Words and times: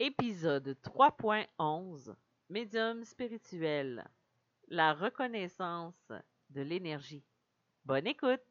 Épisode 0.00 0.76
3.11 0.82 2.16
Médium 2.50 3.04
spirituel 3.04 4.04
La 4.66 4.92
reconnaissance 4.92 6.10
de 6.50 6.62
l'énergie. 6.62 7.24
Bonne 7.84 8.08
écoute! 8.08 8.42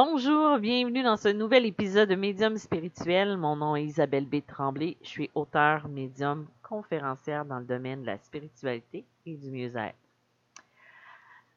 Bonjour, 0.00 0.60
bienvenue 0.60 1.02
dans 1.02 1.16
ce 1.16 1.26
nouvel 1.26 1.66
épisode 1.66 2.08
de 2.08 2.14
Médium 2.14 2.56
spirituel. 2.56 3.36
Mon 3.36 3.56
nom 3.56 3.74
est 3.74 3.82
Isabelle 3.82 4.26
B. 4.26 4.36
Tremblay. 4.46 4.96
Je 5.02 5.08
suis 5.08 5.28
auteur, 5.34 5.88
médium, 5.88 6.46
conférencière 6.62 7.44
dans 7.44 7.58
le 7.58 7.64
domaine 7.64 8.02
de 8.02 8.06
la 8.06 8.16
spiritualité 8.18 9.04
et 9.26 9.34
du 9.34 9.50
mieux-être. 9.50 9.98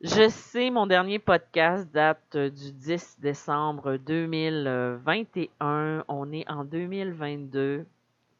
Je 0.01 0.27
sais, 0.27 0.71
mon 0.71 0.87
dernier 0.87 1.19
podcast 1.19 1.87
date 1.93 2.35
du 2.35 2.71
10 2.71 3.19
décembre 3.19 3.97
2021. 3.97 6.03
On 6.07 6.31
est 6.31 6.49
en 6.49 6.63
2022. 6.63 7.85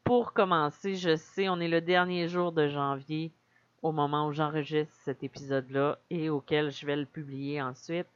Pour 0.02 0.32
commencer, 0.32 0.96
je 0.96 1.14
sais, 1.14 1.48
on 1.48 1.60
est 1.60 1.68
le 1.68 1.80
dernier 1.80 2.26
jour 2.26 2.50
de 2.50 2.66
janvier 2.66 3.30
au 3.82 3.92
moment 3.92 4.26
où 4.26 4.32
j'enregistre 4.32 4.96
cet 5.04 5.22
épisode-là 5.22 5.96
et 6.10 6.28
auquel 6.28 6.72
je 6.72 6.86
vais 6.86 6.96
le 6.96 7.06
publier 7.06 7.62
ensuite. 7.62 8.08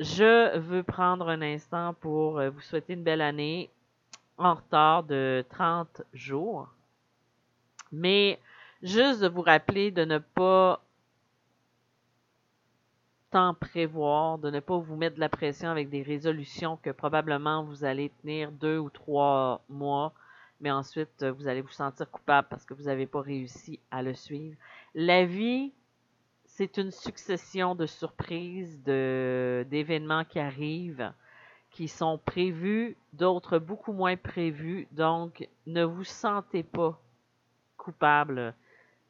Je 0.00 0.56
veux 0.56 0.82
prendre 0.82 1.28
un 1.28 1.42
instant 1.42 1.92
pour 1.92 2.38
euh, 2.38 2.48
vous 2.48 2.62
souhaiter 2.62 2.94
une 2.94 3.02
belle 3.02 3.20
année 3.20 3.68
en 4.38 4.54
retard 4.54 5.04
de 5.04 5.44
30 5.50 6.00
jours. 6.14 6.70
Mais 7.92 8.40
juste 8.82 9.20
de 9.20 9.28
vous 9.28 9.42
rappeler 9.42 9.90
de 9.90 10.06
ne 10.06 10.16
pas 10.16 10.82
tant 13.30 13.52
prévoir, 13.52 14.38
de 14.38 14.48
ne 14.48 14.60
pas 14.60 14.78
vous 14.78 14.96
mettre 14.96 15.16
de 15.16 15.20
la 15.20 15.28
pression 15.28 15.68
avec 15.68 15.90
des 15.90 16.02
résolutions 16.02 16.78
que 16.78 16.88
probablement 16.88 17.62
vous 17.62 17.84
allez 17.84 18.10
tenir 18.22 18.52
deux 18.52 18.78
ou 18.78 18.88
trois 18.88 19.62
mois, 19.68 20.14
mais 20.62 20.70
ensuite 20.70 21.22
vous 21.24 21.46
allez 21.46 21.60
vous 21.60 21.68
sentir 21.68 22.10
coupable 22.10 22.48
parce 22.48 22.64
que 22.64 22.72
vous 22.72 22.84
n'avez 22.84 23.06
pas 23.06 23.20
réussi 23.20 23.78
à 23.90 24.02
le 24.02 24.14
suivre. 24.14 24.56
La 24.94 25.26
vie, 25.26 25.74
c'est 26.56 26.76
une 26.76 26.90
succession 26.90 27.74
de 27.74 27.86
surprises, 27.86 28.82
de, 28.82 29.64
d'événements 29.70 30.24
qui 30.24 30.38
arrivent, 30.38 31.12
qui 31.70 31.88
sont 31.88 32.18
prévus, 32.18 32.96
d'autres 33.12 33.58
beaucoup 33.58 33.92
moins 33.92 34.16
prévus. 34.16 34.86
Donc, 34.92 35.48
ne 35.66 35.84
vous 35.84 36.04
sentez 36.04 36.62
pas 36.62 37.00
coupable 37.76 38.54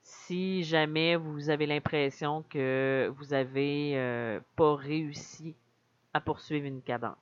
si 0.02 0.62
jamais 0.62 1.16
vous 1.16 1.50
avez 1.50 1.66
l'impression 1.66 2.44
que 2.48 3.12
vous 3.16 3.27
n'avez 3.27 3.92
euh, 3.97 4.41
pas 4.56 4.77
réussi 4.77 5.56
à 6.12 6.20
poursuivre 6.20 6.66
une 6.66 6.82
cadence. 6.82 7.16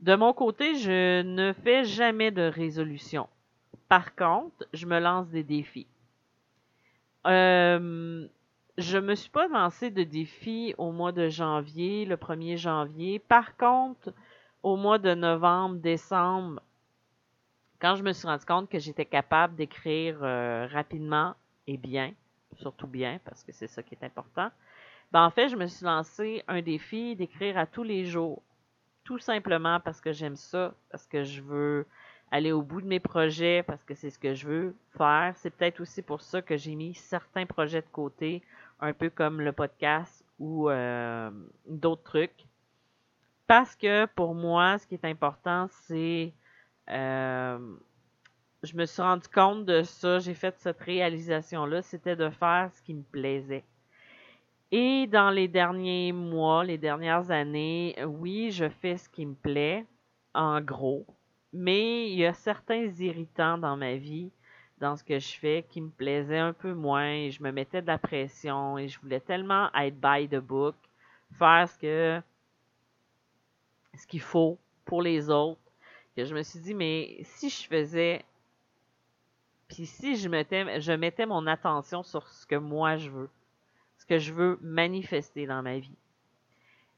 De 0.00 0.14
mon 0.16 0.32
côté, 0.32 0.74
je 0.76 1.22
ne 1.22 1.52
fais 1.52 1.84
jamais 1.84 2.30
de 2.30 2.42
résolution. 2.42 3.28
Par 3.88 4.16
contre, 4.16 4.66
je 4.72 4.86
me 4.86 4.98
lance 4.98 5.28
des 5.28 5.44
défis. 5.44 5.86
Euh, 7.26 8.26
je 8.78 8.98
me 8.98 9.14
suis 9.14 9.30
pas 9.30 9.48
lancé 9.48 9.90
de 9.90 10.02
défi 10.02 10.74
au 10.78 10.92
mois 10.92 11.12
de 11.12 11.28
janvier, 11.28 12.04
le 12.04 12.16
1er 12.16 12.56
janvier. 12.56 13.18
Par 13.18 13.56
contre, 13.56 14.12
au 14.62 14.76
mois 14.76 14.98
de 14.98 15.14
novembre, 15.14 15.76
décembre, 15.76 16.60
quand 17.80 17.96
je 17.96 18.02
me 18.02 18.12
suis 18.12 18.26
rendu 18.26 18.44
compte 18.44 18.70
que 18.70 18.78
j'étais 18.78 19.04
capable 19.04 19.56
d'écrire 19.56 20.18
euh, 20.22 20.66
rapidement 20.70 21.34
et 21.66 21.76
bien, 21.76 22.12
surtout 22.54 22.86
bien, 22.86 23.20
parce 23.24 23.42
que 23.42 23.52
c'est 23.52 23.66
ça 23.66 23.82
qui 23.82 23.94
est 23.94 24.04
important, 24.04 24.50
ben 25.10 25.24
en 25.24 25.30
fait, 25.30 25.48
je 25.48 25.56
me 25.56 25.66
suis 25.66 25.84
lancé 25.84 26.42
un 26.48 26.62
défi 26.62 27.16
d'écrire 27.16 27.58
à 27.58 27.66
tous 27.66 27.82
les 27.82 28.04
jours. 28.06 28.42
Tout 29.04 29.18
simplement 29.18 29.80
parce 29.80 30.00
que 30.00 30.12
j'aime 30.12 30.36
ça, 30.36 30.74
parce 30.90 31.06
que 31.06 31.24
je 31.24 31.42
veux 31.42 31.86
aller 32.32 32.50
au 32.50 32.62
bout 32.62 32.80
de 32.80 32.86
mes 32.86 32.98
projets, 32.98 33.62
parce 33.62 33.84
que 33.84 33.94
c'est 33.94 34.08
ce 34.08 34.18
que 34.18 34.34
je 34.34 34.48
veux 34.48 34.76
faire. 34.96 35.34
C'est 35.36 35.50
peut-être 35.50 35.80
aussi 35.80 36.00
pour 36.00 36.22
ça 36.22 36.40
que 36.40 36.56
j'ai 36.56 36.74
mis 36.74 36.94
certains 36.94 37.44
projets 37.44 37.82
de 37.82 37.86
côté 37.92 38.42
un 38.80 38.94
peu 38.94 39.10
comme 39.10 39.42
le 39.42 39.52
podcast 39.52 40.24
ou 40.38 40.70
euh, 40.70 41.30
d'autres 41.68 42.02
trucs. 42.02 42.46
Parce 43.46 43.76
que 43.76 44.06
pour 44.06 44.34
moi, 44.34 44.78
ce 44.78 44.86
qui 44.86 44.94
est 44.94 45.04
important, 45.04 45.68
c'est... 45.68 46.32
Euh, 46.88 47.58
je 48.62 48.76
me 48.76 48.86
suis 48.86 49.02
rendu 49.02 49.28
compte 49.28 49.66
de 49.66 49.82
ça, 49.82 50.18
j'ai 50.18 50.34
fait 50.34 50.56
cette 50.58 50.80
réalisation-là, 50.80 51.82
c'était 51.82 52.16
de 52.16 52.30
faire 52.30 52.70
ce 52.74 52.80
qui 52.80 52.94
me 52.94 53.02
plaisait. 53.02 53.64
Et 54.70 55.06
dans 55.06 55.28
les 55.28 55.48
derniers 55.48 56.12
mois, 56.12 56.64
les 56.64 56.78
dernières 56.78 57.30
années, 57.30 57.94
oui, 58.06 58.52
je 58.52 58.70
fais 58.70 58.96
ce 58.96 59.08
qui 59.10 59.26
me 59.26 59.34
plaît, 59.34 59.84
en 60.32 60.62
gros, 60.62 61.04
mais 61.52 62.10
il 62.10 62.18
y 62.18 62.26
a 62.26 62.32
certains 62.32 62.86
irritants 62.98 63.58
dans 63.58 63.76
ma 63.76 63.96
vie 63.96 64.30
dans 64.78 64.96
ce 64.96 65.04
que 65.04 65.18
je 65.18 65.38
fais 65.38 65.64
qui 65.68 65.80
me 65.80 65.90
plaisait 65.90 66.38
un 66.38 66.52
peu 66.52 66.74
moins 66.74 67.12
et 67.12 67.30
je 67.30 67.42
me 67.42 67.52
mettais 67.52 67.82
de 67.82 67.86
la 67.86 67.98
pression 67.98 68.78
et 68.78 68.88
je 68.88 68.98
voulais 69.00 69.20
tellement 69.20 69.72
être 69.74 69.94
by 69.94 70.28
the 70.28 70.40
book, 70.40 70.74
faire 71.38 71.68
ce 71.68 71.78
que 71.78 72.22
ce 73.94 74.06
qu'il 74.06 74.20
faut 74.20 74.58
pour 74.84 75.02
les 75.02 75.30
autres 75.30 75.60
que 76.16 76.24
je 76.24 76.34
me 76.34 76.42
suis 76.42 76.58
dit 76.58 76.74
mais 76.74 77.18
si 77.22 77.48
je 77.48 77.66
faisais 77.68 78.24
puis 79.68 79.86
si 79.86 80.16
je 80.16 80.28
mettais 80.28 80.80
je 80.80 80.92
mettais 80.92 81.26
mon 81.26 81.46
attention 81.46 82.02
sur 82.02 82.26
ce 82.26 82.44
que 82.46 82.56
moi 82.56 82.96
je 82.96 83.10
veux, 83.10 83.30
ce 83.98 84.06
que 84.06 84.18
je 84.18 84.32
veux 84.32 84.58
manifester 84.62 85.46
dans 85.46 85.62
ma 85.62 85.78
vie. 85.78 85.96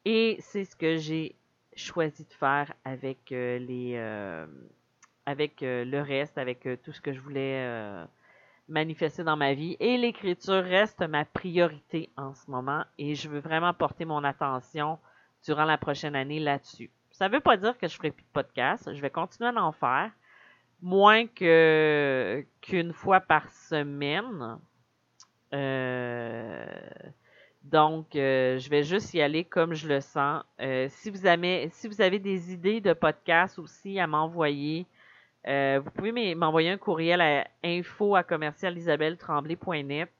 Et 0.07 0.37
c'est 0.41 0.65
ce 0.65 0.75
que 0.75 0.97
j'ai 0.97 1.35
choisi 1.77 2.25
de 2.25 2.33
faire 2.33 2.73
avec 2.85 3.33
euh, 3.33 3.59
les 3.59 3.95
euh, 3.97 4.47
avec 5.27 5.63
euh, 5.63 5.85
le 5.85 6.01
reste, 6.01 6.39
avec 6.39 6.67
euh, 6.67 6.77
tout 6.83 6.93
ce 6.93 7.01
que 7.01 7.13
je 7.13 7.21
voulais 7.21 7.65
euh, 7.65 8.05
manifester 8.69 9.25
dans 9.25 9.37
ma 9.37 9.55
vie. 9.55 9.77
Et 9.81 9.97
l'écriture 9.97 10.63
reste 10.63 11.01
ma 11.01 11.25
priorité 11.25 12.11
en 12.17 12.35
ce 12.35 12.51
moment 12.51 12.85
et 12.99 13.15
je 13.15 13.29
veux 13.29 13.41
vraiment 13.41 13.73
porter 13.73 14.05
mon 14.05 14.25
attention 14.25 14.99
durant 15.45 15.65
la 15.65 15.79
prochaine 15.79 16.17
année 16.17 16.41
là-dessus. 16.41 16.91
Ça 17.11 17.29
ne 17.29 17.35
veut 17.35 17.41
pas 17.41 17.57
dire 17.57 17.79
que 17.79 17.87
je 17.87 17.97
ferai 17.97 18.11
plus 18.11 18.25
de 18.25 18.33
podcast. 18.33 18.91
Je 18.93 19.01
vais 19.01 19.11
continuer 19.11 19.51
à 19.51 19.63
en 19.63 19.73
faire. 19.73 20.11
Moins 20.83 21.27
qu'une 21.27 22.93
fois 22.93 23.21
par 23.21 23.51
semaine. 23.51 24.59
Donc, 27.65 28.09
je 28.13 28.69
vais 28.69 28.83
juste 28.83 29.15
y 29.15 29.23
aller 29.23 29.45
comme 29.45 29.75
je 29.75 29.89
le 29.89 30.01
sens. 30.01 30.45
si, 30.89 31.11
vous 31.11 31.27
avez, 31.27 31.69
si 31.73 31.89
vous 31.89 32.01
avez 32.01 32.19
des 32.19 32.53
idées 32.53 32.81
de 32.81 32.93
podcast 32.93 33.59
aussi 33.59 33.99
à 33.99 34.07
m'envoyer, 34.07 34.87
euh, 35.47 35.81
vous 35.85 35.91
pouvez 35.91 36.35
m'envoyer 36.35 36.71
un 36.71 36.79
courriel 36.79 37.21
à 37.21 37.47
info 37.63 38.17
à 38.17 38.23
commercialisabelletremblay.net. 38.23 40.11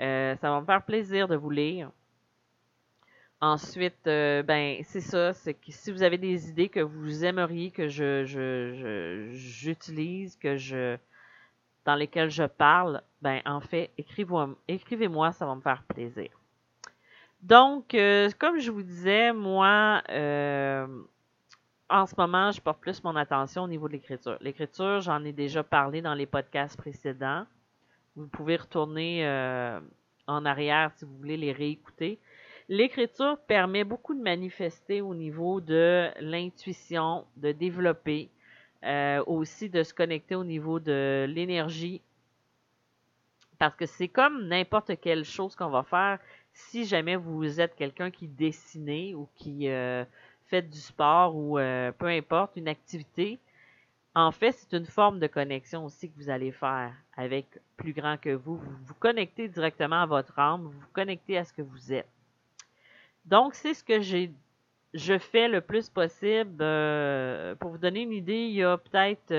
Euh, 0.00 0.36
ça 0.36 0.50
va 0.50 0.60
me 0.60 0.66
faire 0.66 0.82
plaisir 0.82 1.28
de 1.28 1.36
vous 1.36 1.50
lire. 1.50 1.90
Ensuite, 3.40 4.06
euh, 4.06 4.42
ben 4.42 4.78
c'est 4.84 5.00
ça, 5.00 5.32
c'est 5.32 5.54
que 5.54 5.72
si 5.72 5.90
vous 5.90 6.02
avez 6.02 6.16
des 6.16 6.48
idées 6.48 6.68
que 6.68 6.80
vous 6.80 7.24
aimeriez 7.24 7.70
que 7.72 7.88
je, 7.88 9.28
j'utilise, 9.32 10.36
que 10.36 10.56
je 10.56 10.96
dans 11.84 11.96
lesquelles 11.96 12.30
je 12.30 12.44
parle, 12.44 13.02
ben 13.20 13.42
en 13.44 13.60
fait, 13.60 13.90
écrivez-moi, 13.98 15.32
ça 15.32 15.44
va 15.44 15.56
me 15.56 15.60
faire 15.60 15.82
plaisir. 15.88 16.30
Donc, 17.42 17.96
comme 18.38 18.58
je 18.58 18.70
vous 18.70 18.82
disais, 18.82 19.32
moi, 19.32 20.02
en 21.92 22.06
ce 22.06 22.14
moment, 22.16 22.50
je 22.50 22.60
porte 22.60 22.80
plus 22.80 23.04
mon 23.04 23.14
attention 23.16 23.64
au 23.64 23.68
niveau 23.68 23.86
de 23.86 23.92
l'écriture. 23.92 24.38
L'écriture, 24.40 25.02
j'en 25.02 25.22
ai 25.24 25.32
déjà 25.32 25.62
parlé 25.62 26.00
dans 26.00 26.14
les 26.14 26.24
podcasts 26.24 26.76
précédents. 26.76 27.44
Vous 28.16 28.26
pouvez 28.26 28.56
retourner 28.56 29.26
euh, 29.26 29.78
en 30.26 30.44
arrière 30.46 30.90
si 30.96 31.04
vous 31.04 31.14
voulez 31.18 31.36
les 31.36 31.52
réécouter. 31.52 32.18
L'écriture 32.70 33.36
permet 33.46 33.84
beaucoup 33.84 34.14
de 34.14 34.22
manifester 34.22 35.02
au 35.02 35.14
niveau 35.14 35.60
de 35.60 36.08
l'intuition, 36.20 37.26
de 37.36 37.52
développer, 37.52 38.30
euh, 38.84 39.22
aussi 39.26 39.68
de 39.68 39.82
se 39.82 39.92
connecter 39.92 40.34
au 40.34 40.44
niveau 40.44 40.80
de 40.80 41.26
l'énergie. 41.28 42.00
Parce 43.62 43.76
que 43.76 43.86
c'est 43.86 44.08
comme 44.08 44.48
n'importe 44.48 45.00
quelle 45.00 45.24
chose 45.24 45.54
qu'on 45.54 45.68
va 45.68 45.84
faire. 45.84 46.18
Si 46.52 46.84
jamais 46.84 47.14
vous 47.14 47.60
êtes 47.60 47.76
quelqu'un 47.76 48.10
qui 48.10 48.26
dessine 48.26 49.14
ou 49.14 49.28
qui 49.36 49.68
euh, 49.68 50.04
faites 50.46 50.68
du 50.68 50.80
sport 50.80 51.36
ou 51.36 51.60
euh, 51.60 51.92
peu 51.92 52.06
importe, 52.06 52.56
une 52.56 52.66
activité, 52.66 53.38
en 54.16 54.32
fait, 54.32 54.50
c'est 54.50 54.76
une 54.76 54.84
forme 54.84 55.20
de 55.20 55.28
connexion 55.28 55.84
aussi 55.84 56.10
que 56.10 56.16
vous 56.16 56.28
allez 56.28 56.50
faire 56.50 56.92
avec 57.16 57.46
plus 57.76 57.92
grand 57.92 58.16
que 58.16 58.30
vous. 58.30 58.56
Vous 58.56 58.76
vous 58.84 58.94
connectez 58.94 59.46
directement 59.46 60.02
à 60.02 60.06
votre 60.06 60.36
âme, 60.40 60.62
vous 60.62 60.72
vous 60.72 60.92
connectez 60.92 61.38
à 61.38 61.44
ce 61.44 61.52
que 61.52 61.62
vous 61.62 61.92
êtes. 61.92 62.10
Donc, 63.26 63.54
c'est 63.54 63.74
ce 63.74 63.84
que 63.84 64.00
j'ai 64.00 64.32
je 64.92 65.16
fais 65.18 65.46
le 65.46 65.60
plus 65.60 65.88
possible. 65.88 66.58
Euh, 66.60 67.54
pour 67.54 67.70
vous 67.70 67.78
donner 67.78 68.00
une 68.00 68.12
idée, 68.12 68.42
il 68.42 68.54
y 68.54 68.64
a 68.64 68.76
peut-être 68.76 69.32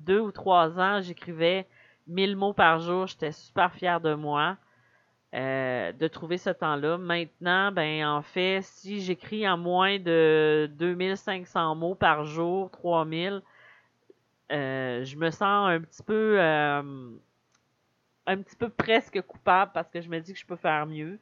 deux 0.00 0.18
ou 0.18 0.32
trois 0.32 0.80
ans, 0.80 1.00
j'écrivais 1.00 1.68
1000 2.06 2.36
mots 2.36 2.52
par 2.52 2.80
jour. 2.80 3.06
J'étais 3.06 3.32
super 3.32 3.72
fière 3.72 4.00
de 4.00 4.14
moi. 4.14 4.56
Euh, 5.34 5.92
de 5.92 6.08
trouver 6.08 6.38
ce 6.38 6.50
temps-là. 6.50 6.96
Maintenant, 6.96 7.70
ben 7.70 8.06
en 8.06 8.22
fait, 8.22 8.62
si 8.62 9.02
j'écris 9.02 9.46
en 9.46 9.58
moins 9.58 9.98
de 9.98 10.70
2500 10.78 11.74
mots 11.74 11.94
par 11.94 12.24
jour, 12.24 12.70
3000, 12.70 13.42
euh, 14.52 15.04
je 15.04 15.16
me 15.16 15.30
sens 15.30 15.68
un 15.68 15.80
petit 15.80 16.02
peu 16.02 16.40
euh, 16.40 17.10
un 18.26 18.36
petit 18.42 18.56
peu 18.56 18.68
presque 18.70 19.20
coupable 19.22 19.72
parce 19.74 19.90
que 19.90 20.00
je 20.00 20.08
me 20.08 20.20
dis 20.20 20.32
que 20.32 20.38
je 20.38 20.46
peux 20.46 20.56
faire 20.56 20.86
mieux. 20.86 21.18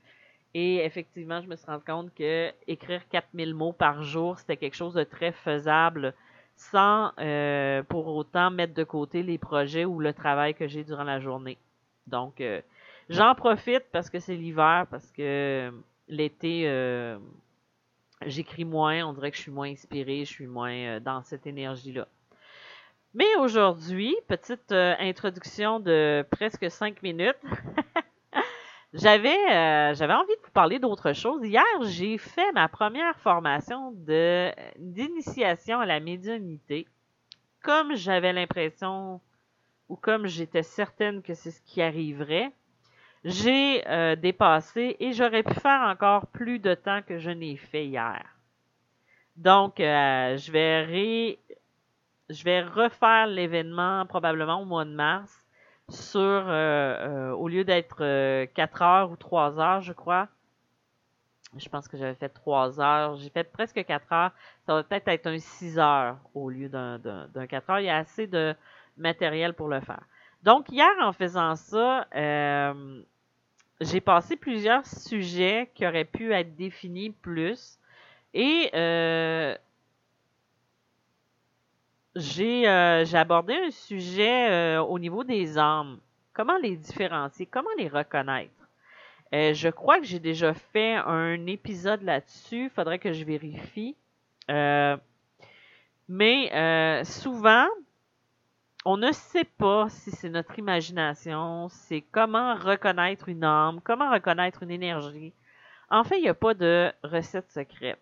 Et 0.53 0.77
effectivement, 0.85 1.41
je 1.41 1.49
me 1.49 1.57
suis 1.57 1.67
rendu 1.67 1.85
compte 1.85 2.15
que 2.15 2.53
écrire 2.69 3.09
4000 3.09 3.55
mots 3.55 3.73
par 3.73 4.03
jour, 4.03 4.39
c'était 4.39 4.57
quelque 4.57 4.77
chose 4.77 4.95
de 4.95 5.03
très 5.05 5.33
faisable 5.33 6.15
sans 6.57 7.13
euh, 7.19 7.83
pour 7.85 8.07
autant 8.09 8.51
mettre 8.51 8.75
de 8.75 8.85
côté 8.85 9.23
les 9.23 9.39
projets 9.39 9.85
ou 9.85 10.01
le 10.01 10.13
travail 10.13 10.55
que 10.55 10.69
j'ai 10.69 10.85
durant 10.85 11.05
la 11.05 11.21
journée. 11.21 11.59
Donc, 12.07 12.41
euh, 12.41 12.61
j'en 13.09 13.35
profite 13.35 13.85
parce 13.93 14.11
que 14.11 14.19
c'est 14.19 14.37
l'hiver, 14.37 14.87
parce 14.91 15.11
que 15.11 15.73
l'été, 16.09 16.65
euh, 16.67 17.19
j'écris 18.27 18.65
moins, 18.65 19.05
on 19.05 19.13
dirait 19.13 19.31
que 19.31 19.37
je 19.37 19.43
suis 19.43 19.53
moins 19.53 19.71
inspirée, 19.71 20.25
je 20.25 20.31
suis 20.31 20.47
moins 20.47 21.01
dans 21.01 21.23
cette 21.23 21.47
énergie-là. 21.47 22.07
Mais 23.15 23.37
aujourd'hui, 23.37 24.17
petite 24.27 24.73
introduction 24.73 25.79
de 25.79 26.25
presque 26.31 26.71
cinq 26.71 27.03
minutes. 27.03 27.37
J'avais 28.95 29.37
euh, 29.51 29.93
j'avais 29.95 30.13
envie 30.13 30.37
de 30.37 30.43
vous 30.45 30.53
parler 30.53 30.79
d'autre 30.79 31.13
chose. 31.15 31.45
Hier, 31.45 31.65
j'ai 31.83 32.17
fait 32.17 32.53
ma 32.53 32.69
première 32.69 33.19
formation 33.19 33.93
d'initiation 34.79 35.81
à 35.81 35.87
la 35.87 35.99
médiumnité. 35.99 36.87
Comme 37.61 37.97
j'avais 37.97 38.33
l'impression 38.33 39.21
ou 39.89 39.97
comme 39.97 40.29
j'étais 40.29 40.63
certaine 40.63 41.23
que 41.23 41.35
c'est 41.35 41.51
ce 41.51 41.61
qui 41.63 41.83
arriverait, 41.83 42.53
j'ai 43.25 43.87
euh, 43.89 44.15
dépassé 44.15 44.97
et 45.01 45.13
j'aurais 45.13 45.43
pu 45.43 45.55
faire 45.55 45.81
encore 45.89 46.29
plus 46.29 46.61
de 46.61 46.75
temps 46.75 47.03
que 47.03 47.19
je 47.19 47.31
n'ai 47.31 47.57
fait 47.57 47.87
hier. 47.87 48.25
Donc, 49.35 49.81
euh, 49.81 50.37
je 50.37 50.53
vais 50.53 51.41
je 52.31 52.45
vais 52.45 52.63
refaire 52.63 53.27
l'événement 53.27 54.07
probablement 54.07 54.63
au 54.63 54.65
mois 54.65 54.85
de 54.85 54.95
mars 54.95 55.44
sur, 55.91 56.21
euh, 56.21 56.49
euh, 56.49 57.33
au 57.33 57.49
lieu 57.49 57.65
d'être 57.65 57.97
4 57.97 58.03
euh, 58.03 58.85
heures 58.85 59.11
ou 59.11 59.17
3 59.17 59.59
heures, 59.61 59.81
je 59.83 59.93
crois, 59.93 60.29
je 61.57 61.69
pense 61.69 61.89
que 61.89 61.97
j'avais 61.97 62.15
fait 62.15 62.29
3 62.29 62.81
heures, 62.81 63.17
j'ai 63.17 63.31
fait 63.31 63.45
presque 63.45 63.85
4 63.85 64.13
heures, 64.13 64.31
ça 64.67 64.75
va 64.75 64.83
peut-être 64.83 65.09
être 65.09 65.27
un 65.27 65.39
6 65.39 65.79
heures 65.79 66.17
au 66.35 66.49
lieu 66.49 66.69
d'un 66.69 67.47
4 67.49 67.71
heures. 67.71 67.81
Il 67.81 67.87
y 67.87 67.91
a 67.91 67.99
assez 67.99 68.27
de 68.27 68.55
matériel 68.97 69.55
pour 69.55 69.69
le 69.69 69.81
faire. 69.81 70.03
Donc, 70.43 70.71
hier, 70.71 70.91
en 71.01 71.13
faisant 71.13 71.55
ça, 71.55 72.07
j'ai 73.81 74.01
passé 74.01 74.37
plusieurs 74.37 74.87
sujets 74.87 75.71
qui 75.75 75.87
auraient 75.87 76.05
pu 76.05 76.33
être 76.33 76.55
définis 76.57 77.11
plus. 77.11 77.79
Et 78.33 78.71
euh, 82.17 83.05
j'ai 83.05 83.17
abordé 83.17 83.55
un 83.55 83.71
sujet 83.71 84.51
euh, 84.51 84.83
au 84.83 84.99
niveau 84.99 85.25
des 85.25 85.59
âmes. 85.59 85.99
Comment 86.33 86.59
les 86.59 86.77
différencier? 86.77 87.47
Comment 87.47 87.71
les 87.79 87.89
reconnaître? 87.89 88.53
Euh, 89.33 89.53
je 89.53 89.69
crois 89.69 89.99
que 89.99 90.07
j'ai 90.07 90.21
déjà 90.21 90.55
fait 90.55 90.95
un 90.95 91.47
épisode 91.47 92.03
là-dessus. 92.03 92.71
Faudrait 92.75 92.99
que 92.99 93.13
je 93.13 93.25
vérifie. 93.25 93.97
mais 96.09 97.05
souvent, 97.05 97.67
on 98.85 98.97
ne 98.97 99.13
sait 99.13 99.45
pas 99.45 99.89
si 99.89 100.11
c'est 100.11 100.29
notre 100.29 100.59
imagination, 100.59 101.69
c'est 101.71 102.03
comment 102.13 102.55
reconnaître 102.55 103.29
une 103.29 103.45
âme, 103.45 103.81
comment 103.83 104.11
reconnaître 104.11 104.63
une 104.63 104.71
énergie. 104.71 105.33
En 105.91 106.05
fait, 106.05 106.19
il 106.19 106.23
n'y 106.23 106.29
a 106.29 106.35
pas 106.35 106.55
de 106.55 106.93
recette 107.03 107.51
secrète. 107.51 107.99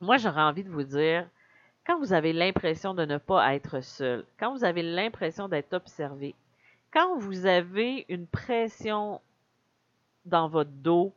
Moi, 0.00 0.16
j'aurais 0.16 0.42
envie 0.42 0.64
de 0.64 0.70
vous 0.70 0.84
dire, 0.84 1.28
quand 1.86 1.98
vous 1.98 2.12
avez 2.12 2.32
l'impression 2.32 2.94
de 2.94 3.04
ne 3.04 3.18
pas 3.18 3.54
être 3.54 3.80
seul, 3.80 4.24
quand 4.38 4.52
vous 4.52 4.64
avez 4.64 4.82
l'impression 4.82 5.48
d'être 5.48 5.72
observé, 5.72 6.34
quand 6.92 7.18
vous 7.18 7.46
avez 7.46 8.04
une 8.08 8.26
pression 8.26 9.20
dans 10.24 10.48
votre 10.48 10.70
dos, 10.70 11.12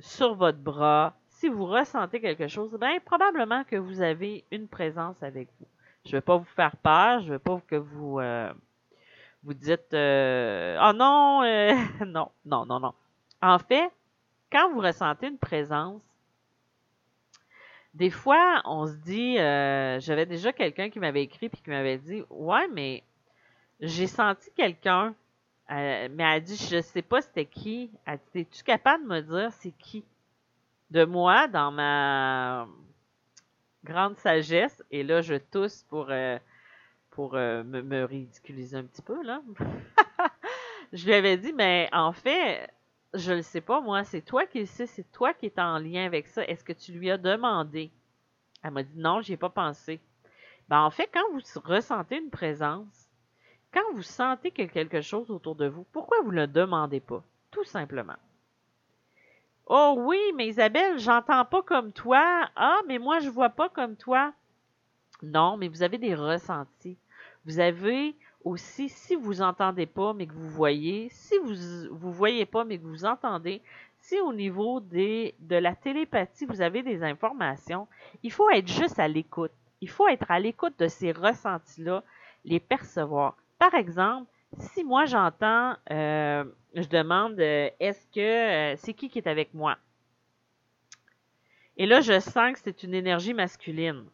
sur 0.00 0.34
votre 0.34 0.58
bras, 0.58 1.14
si 1.28 1.48
vous 1.48 1.66
ressentez 1.66 2.20
quelque 2.20 2.48
chose, 2.48 2.76
bien 2.80 2.98
probablement 3.04 3.64
que 3.64 3.76
vous 3.76 4.00
avez 4.00 4.44
une 4.50 4.66
présence 4.66 5.22
avec 5.22 5.48
vous. 5.60 5.66
Je 6.04 6.10
ne 6.10 6.16
vais 6.16 6.20
pas 6.20 6.36
vous 6.36 6.44
faire 6.44 6.76
peur, 6.76 7.20
je 7.20 7.26
ne 7.26 7.32
veux 7.32 7.38
pas 7.38 7.60
que 7.66 7.76
vous 7.76 8.18
euh, 8.18 8.52
vous 9.42 9.54
dites 9.54 9.94
euh, 9.94 10.78
oh 10.82 10.92
non, 10.94 11.42
euh, 11.42 11.74
non, 12.06 12.30
non, 12.44 12.66
non, 12.66 12.80
non. 12.80 12.94
En 13.42 13.58
fait, 13.58 13.90
quand 14.50 14.72
vous 14.72 14.80
ressentez 14.80 15.28
une 15.28 15.38
présence, 15.38 16.02
des 17.94 18.10
fois, 18.10 18.60
on 18.64 18.86
se 18.86 18.96
dit, 18.96 19.38
euh, 19.38 20.00
j'avais 20.00 20.26
déjà 20.26 20.52
quelqu'un 20.52 20.90
qui 20.90 20.98
m'avait 20.98 21.22
écrit 21.22 21.48
puis 21.48 21.60
qui 21.62 21.70
m'avait 21.70 21.98
dit, 21.98 22.24
ouais, 22.28 22.66
mais 22.72 23.04
j'ai 23.80 24.08
senti 24.08 24.50
quelqu'un, 24.56 25.14
euh, 25.70 26.08
mais 26.10 26.24
elle 26.24 26.36
a 26.36 26.40
dit, 26.40 26.56
je 26.56 26.80
sais 26.80 27.02
pas 27.02 27.22
c'était 27.22 27.46
qui. 27.46 27.90
Elle 28.04 28.18
dit, 28.32 28.40
es-tu 28.40 28.64
capable 28.64 29.04
de 29.04 29.08
me 29.08 29.20
dire 29.20 29.52
c'est 29.52 29.72
qui? 29.78 30.04
De 30.90 31.04
moi, 31.04 31.46
dans 31.46 31.70
ma 31.70 32.66
grande 33.84 34.16
sagesse, 34.18 34.82
et 34.90 35.04
là, 35.04 35.20
je 35.20 35.34
tousse 35.34 35.84
pour, 35.88 36.06
euh, 36.10 36.38
pour 37.10 37.34
me, 37.34 37.62
me, 37.62 38.04
ridiculiser 38.04 38.76
un 38.76 38.84
petit 38.84 39.02
peu, 39.02 39.22
là. 39.22 39.40
je 40.92 41.04
lui 41.06 41.14
avais 41.14 41.36
dit, 41.36 41.52
mais 41.52 41.88
en 41.92 42.12
fait, 42.12 42.68
je 43.14 43.32
le 43.32 43.42
sais 43.42 43.60
pas, 43.60 43.80
moi. 43.80 44.04
C'est 44.04 44.22
toi 44.22 44.46
qui 44.46 44.60
le 44.60 44.66
sais. 44.66 44.86
C'est 44.86 45.10
toi 45.12 45.32
qui 45.32 45.46
es 45.46 45.60
en 45.60 45.78
lien 45.78 46.04
avec 46.04 46.26
ça. 46.26 46.44
Est-ce 46.44 46.64
que 46.64 46.72
tu 46.72 46.92
lui 46.92 47.10
as 47.10 47.18
demandé? 47.18 47.90
Elle 48.62 48.72
m'a 48.72 48.82
dit 48.82 48.96
non, 48.98 49.20
j'y 49.20 49.34
ai 49.34 49.36
pas 49.36 49.50
pensé. 49.50 50.00
Ben, 50.68 50.80
en 50.80 50.90
fait, 50.90 51.10
quand 51.12 51.32
vous 51.32 51.40
ressentez 51.64 52.16
une 52.16 52.30
présence, 52.30 53.10
quand 53.72 53.92
vous 53.94 54.02
sentez 54.02 54.50
que 54.50 54.62
quelque 54.62 55.00
chose 55.00 55.30
autour 55.30 55.54
de 55.54 55.66
vous, 55.66 55.84
pourquoi 55.92 56.18
vous 56.22 56.32
ne 56.32 56.42
le 56.42 56.46
demandez 56.46 57.00
pas? 57.00 57.22
Tout 57.50 57.64
simplement. 57.64 58.16
Oh 59.66 59.94
oui, 59.98 60.18
mais 60.34 60.48
Isabelle, 60.48 60.98
j'entends 60.98 61.44
pas 61.44 61.62
comme 61.62 61.92
toi. 61.92 62.48
Ah, 62.56 62.80
mais 62.86 62.98
moi, 62.98 63.18
je 63.20 63.28
vois 63.28 63.50
pas 63.50 63.68
comme 63.68 63.96
toi. 63.96 64.32
Non, 65.22 65.56
mais 65.56 65.68
vous 65.68 65.82
avez 65.82 65.98
des 65.98 66.14
ressentis. 66.14 66.98
Vous 67.44 67.58
avez 67.58 68.16
aussi, 68.44 68.88
si 68.90 69.16
vous 69.16 69.40
entendez 69.40 69.86
pas, 69.86 70.12
mais 70.12 70.26
que 70.26 70.34
vous 70.34 70.50
voyez, 70.50 71.08
si 71.10 71.34
vous 71.38 71.54
vous 71.90 72.12
voyez 72.12 72.44
pas, 72.44 72.64
mais 72.64 72.78
que 72.78 72.84
vous 72.84 73.04
entendez, 73.04 73.62
si 73.98 74.20
au 74.20 74.34
niveau 74.34 74.80
de 74.80 75.32
la 75.56 75.74
télépathie, 75.74 76.44
vous 76.44 76.60
avez 76.60 76.82
des 76.82 77.02
informations, 77.02 77.88
il 78.22 78.30
faut 78.30 78.50
être 78.50 78.68
juste 78.68 78.98
à 78.98 79.08
l'écoute. 79.08 79.52
Il 79.80 79.88
faut 79.88 80.08
être 80.08 80.30
à 80.30 80.38
l'écoute 80.38 80.78
de 80.78 80.88
ces 80.88 81.12
ressentis-là, 81.12 82.04
les 82.44 82.60
percevoir. 82.60 83.36
Par 83.58 83.74
exemple, 83.74 84.30
si 84.58 84.84
moi 84.84 85.06
j'entends, 85.06 85.76
euh, 85.90 86.44
je 86.74 86.86
demande, 86.88 87.40
euh, 87.40 87.70
est-ce 87.80 88.06
que 88.08 88.20
euh, 88.20 88.76
c'est 88.76 88.92
qui 88.92 89.08
qui 89.08 89.18
est 89.18 89.26
avec 89.26 89.54
moi? 89.54 89.78
Et 91.76 91.86
là, 91.86 92.00
je 92.02 92.20
sens 92.20 92.52
que 92.52 92.58
c'est 92.62 92.82
une 92.82 92.94
énergie 92.94 93.34
masculine. 93.34 94.04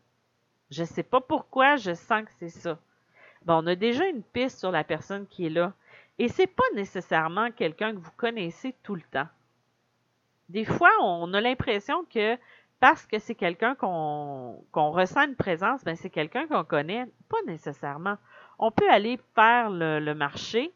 Je 0.70 0.82
ne 0.82 0.87
sais 0.87 1.02
pas 1.02 1.20
pourquoi, 1.20 1.76
je 1.76 1.94
sens 1.94 2.25
que 2.25 2.30
c'est 2.38 2.49
ça. 2.49 2.78
Bon, 3.44 3.62
on 3.62 3.66
a 3.66 3.75
déjà 3.75 4.06
une 4.06 4.23
piste 4.23 4.59
sur 4.59 4.70
la 4.70 4.85
personne 4.85 5.26
qui 5.26 5.47
est 5.47 5.50
là. 5.50 5.73
Et 6.18 6.28
c'est 6.28 6.47
pas 6.47 6.64
nécessairement 6.75 7.50
quelqu'un 7.50 7.92
que 7.92 7.99
vous 7.99 8.11
connaissez 8.16 8.75
tout 8.82 8.94
le 8.94 9.02
temps. 9.11 9.28
Des 10.50 10.64
fois, 10.64 10.90
on 11.00 11.32
a 11.32 11.40
l'impression 11.40 12.04
que 12.12 12.37
parce 12.80 13.06
que 13.06 13.18
c'est 13.18 13.35
quelqu'un 13.35 13.75
qu'on 13.75 14.62
ressent 14.73 15.26
une 15.26 15.37
présence, 15.37 15.85
ben 15.85 15.97
c'est 15.97 16.11
quelqu'un 16.11 16.47
qu'on 16.47 16.64
connaît. 16.64 17.06
Pas 17.28 17.42
nécessairement. 17.47 18.16
On 18.59 18.70
peut 18.70 18.90
aller 18.90 19.18
faire 19.35 19.70
le, 19.70 20.12
marché, 20.14 20.73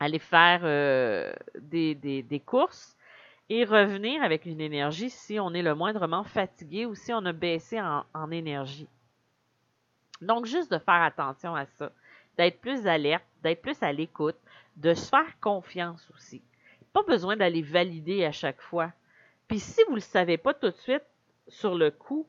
aller 0.00 0.18
faire 0.18 0.60
euh, 0.64 1.32
des, 1.60 2.42
courses 2.46 2.96
et 3.50 3.64
revenir 3.64 4.22
avec 4.22 4.46
une 4.46 4.60
énergie 4.60 5.10
si 5.10 5.40
on 5.40 5.52
est 5.52 5.62
le 5.62 5.74
moindrement 5.74 6.24
fatigué 6.24 6.86
ou 6.86 6.94
si 6.94 7.12
on 7.12 7.24
a 7.24 7.32
baissé 7.32 7.80
en 7.80 8.30
énergie. 8.30 8.88
Donc, 10.20 10.46
juste 10.46 10.70
de 10.72 10.78
faire 10.78 11.02
attention 11.02 11.54
à 11.54 11.66
ça, 11.66 11.92
d'être 12.36 12.60
plus 12.60 12.86
alerte, 12.86 13.24
d'être 13.42 13.62
plus 13.62 13.82
à 13.82 13.92
l'écoute, 13.92 14.36
de 14.76 14.94
se 14.94 15.08
faire 15.08 15.38
confiance 15.40 16.10
aussi. 16.14 16.42
Pas 16.92 17.02
besoin 17.02 17.36
d'aller 17.36 17.62
valider 17.62 18.24
à 18.24 18.32
chaque 18.32 18.60
fois. 18.60 18.92
Puis 19.48 19.60
si 19.60 19.80
vous 19.84 19.92
ne 19.92 19.96
le 19.96 20.02
savez 20.02 20.36
pas 20.36 20.54
tout 20.54 20.70
de 20.70 20.76
suite 20.76 21.04
sur 21.48 21.74
le 21.74 21.90
coup, 21.90 22.26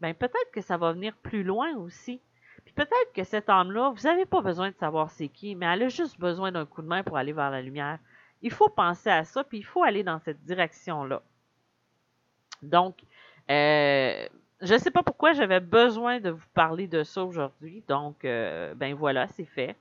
ben 0.00 0.14
peut-être 0.14 0.50
que 0.52 0.60
ça 0.60 0.76
va 0.76 0.92
venir 0.92 1.14
plus 1.16 1.42
loin 1.42 1.76
aussi. 1.76 2.20
Puis 2.64 2.74
peut-être 2.74 3.12
que 3.14 3.24
cette 3.24 3.48
âme-là, 3.48 3.90
vous 3.90 4.02
n'avez 4.02 4.26
pas 4.26 4.40
besoin 4.40 4.70
de 4.70 4.76
savoir 4.76 5.10
c'est 5.10 5.28
qui, 5.28 5.54
mais 5.54 5.66
elle 5.66 5.82
a 5.84 5.88
juste 5.88 6.18
besoin 6.18 6.52
d'un 6.52 6.66
coup 6.66 6.82
de 6.82 6.86
main 6.86 7.02
pour 7.02 7.16
aller 7.16 7.32
vers 7.32 7.50
la 7.50 7.62
lumière. 7.62 7.98
Il 8.42 8.52
faut 8.52 8.68
penser 8.68 9.10
à 9.10 9.24
ça, 9.24 9.44
puis 9.44 9.58
il 9.58 9.64
faut 9.64 9.82
aller 9.82 10.02
dans 10.02 10.18
cette 10.20 10.42
direction-là. 10.44 11.22
Donc, 12.62 13.02
euh, 13.50 14.28
je 14.62 14.76
sais 14.76 14.90
pas 14.90 15.02
pourquoi 15.02 15.32
j'avais 15.32 15.60
besoin 15.60 16.20
de 16.20 16.30
vous 16.30 16.46
parler 16.54 16.86
de 16.86 17.02
ça 17.02 17.24
aujourd'hui. 17.24 17.82
Donc, 17.88 18.24
euh, 18.24 18.74
ben 18.74 18.94
voilà, 18.94 19.26
c'est 19.28 19.44
fait. 19.44 19.76